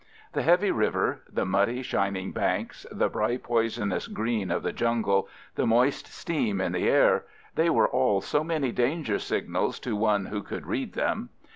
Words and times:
The 0.33 0.41
heavy 0.41 0.71
river, 0.71 1.21
the 1.31 1.45
muddy, 1.45 1.83
shining 1.83 2.31
banks, 2.31 2.87
the 2.91 3.07
bright 3.07 3.43
poisonous 3.43 4.07
green 4.07 4.49
of 4.49 4.63
the 4.63 4.71
jungle, 4.73 5.29
the 5.53 5.67
moist 5.67 6.07
steam 6.07 6.59
in 6.59 6.71
the 6.71 6.89
air, 6.89 7.25
they 7.53 7.69
were 7.69 7.87
all 7.87 8.19
so 8.19 8.43
many 8.43 8.71
danger 8.71 9.19
signals 9.19 9.79
to 9.81 9.95
one 9.95 10.25
who 10.25 10.41
could 10.41 10.65
read 10.65 10.93
them. 10.93 11.29